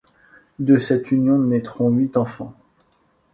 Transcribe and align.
De 0.57 0.79
cette 0.79 1.11
union, 1.11 1.37
naîtront 1.37 1.89
huit 1.91 2.17
enfants. 2.17 2.55